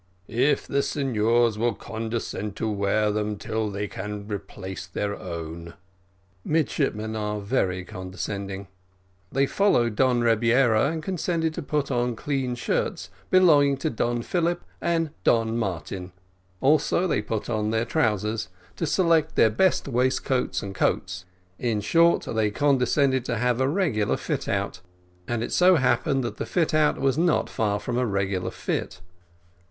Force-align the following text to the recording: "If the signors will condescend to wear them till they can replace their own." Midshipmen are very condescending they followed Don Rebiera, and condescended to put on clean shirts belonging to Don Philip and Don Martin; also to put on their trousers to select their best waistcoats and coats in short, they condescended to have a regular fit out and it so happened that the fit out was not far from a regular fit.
"If 0.27 0.65
the 0.65 0.81
signors 0.81 1.59
will 1.59 1.75
condescend 1.75 2.55
to 2.55 2.67
wear 2.67 3.11
them 3.11 3.37
till 3.37 3.69
they 3.69 3.87
can 3.87 4.25
replace 4.27 4.87
their 4.87 5.15
own." 5.15 5.75
Midshipmen 6.43 7.15
are 7.15 7.39
very 7.39 7.85
condescending 7.85 8.67
they 9.31 9.45
followed 9.45 9.95
Don 9.95 10.21
Rebiera, 10.21 10.89
and 10.91 11.03
condescended 11.03 11.53
to 11.53 11.61
put 11.61 11.91
on 11.91 12.15
clean 12.15 12.55
shirts 12.55 13.11
belonging 13.29 13.77
to 13.77 13.91
Don 13.91 14.23
Philip 14.23 14.63
and 14.81 15.11
Don 15.23 15.55
Martin; 15.55 16.13
also 16.61 17.07
to 17.07 17.21
put 17.21 17.47
on 17.47 17.69
their 17.69 17.85
trousers 17.85 18.49
to 18.77 18.87
select 18.87 19.35
their 19.35 19.51
best 19.51 19.87
waistcoats 19.87 20.63
and 20.63 20.73
coats 20.73 21.25
in 21.59 21.79
short, 21.79 22.23
they 22.23 22.49
condescended 22.49 23.23
to 23.25 23.37
have 23.37 23.61
a 23.61 23.69
regular 23.69 24.17
fit 24.17 24.47
out 24.47 24.81
and 25.27 25.43
it 25.43 25.51
so 25.51 25.75
happened 25.75 26.23
that 26.23 26.37
the 26.37 26.47
fit 26.47 26.73
out 26.73 26.99
was 26.99 27.19
not 27.19 27.51
far 27.51 27.79
from 27.79 27.99
a 27.99 28.05
regular 28.07 28.49
fit. 28.49 28.99